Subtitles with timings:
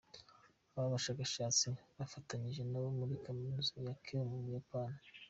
[0.73, 1.65] ba bashakashatsi
[1.97, 4.97] bafatanyije n’abo muri Kaminuza ya Keio mu Buyapani.